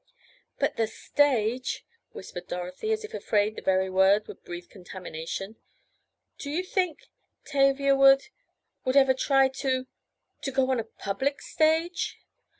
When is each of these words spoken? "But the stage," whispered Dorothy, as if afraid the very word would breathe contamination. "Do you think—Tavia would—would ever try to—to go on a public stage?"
"But 0.57 0.77
the 0.77 0.87
stage," 0.87 1.85
whispered 2.11 2.47
Dorothy, 2.47 2.91
as 2.91 3.03
if 3.03 3.13
afraid 3.13 3.55
the 3.55 3.61
very 3.61 3.87
word 3.87 4.27
would 4.27 4.43
breathe 4.43 4.67
contamination. 4.67 5.57
"Do 6.39 6.49
you 6.49 6.63
think—Tavia 6.63 7.95
would—would 7.95 8.95
ever 8.97 9.13
try 9.13 9.47
to—to 9.47 10.51
go 10.51 10.71
on 10.71 10.79
a 10.79 10.83
public 10.85 11.39
stage?" 11.39 12.17